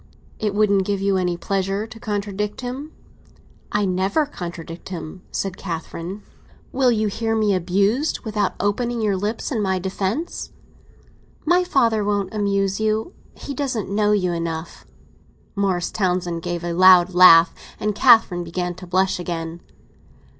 "It 0.39 0.55
wouldn't 0.55 0.83
give 0.87 0.99
you 0.99 1.17
any 1.17 1.37
pleasure 1.37 1.85
to 1.85 1.99
contradict 1.99 2.61
him?" 2.61 2.91
"I 3.71 3.85
never 3.85 4.25
contradict 4.25 4.89
him," 4.89 5.21
said 5.29 5.57
Catherine. 5.57 6.23
"Will 6.71 6.89
you 6.89 7.07
hear 7.07 7.35
me 7.35 7.53
abused 7.53 8.21
without 8.21 8.55
opening 8.59 9.01
your 9.03 9.15
lips 9.15 9.51
in 9.51 9.61
my 9.61 9.77
defence?" 9.77 10.49
"My 11.45 11.63
father 11.63 12.03
won't 12.03 12.33
abuse 12.33 12.79
you. 12.79 13.13
He 13.35 13.53
doesn't 13.53 13.91
know 13.91 14.11
you 14.11 14.31
enough." 14.33 14.87
Morris 15.55 15.91
Townsend 15.91 16.41
gave 16.41 16.63
a 16.63 16.73
loud 16.73 17.13
laugh, 17.13 17.53
and 17.79 17.93
Catherine 17.93 18.43
began 18.43 18.73
to 18.73 18.87
blush 18.87 19.19
again. 19.19 19.61